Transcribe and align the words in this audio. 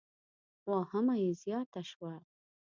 واهمه 0.69 1.15
یې 1.21 1.29
زیاته 1.41 1.81
شوه. 1.89 2.13